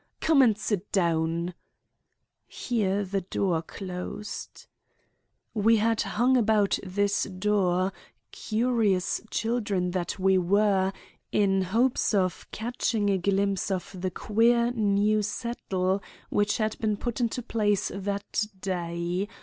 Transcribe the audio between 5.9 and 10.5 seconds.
hung about this door, curious children that we